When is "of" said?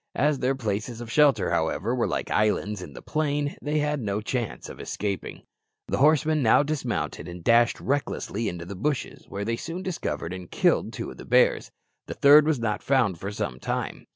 0.99-1.11, 4.67-4.79, 11.11-11.17